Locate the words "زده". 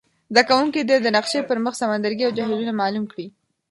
0.31-0.41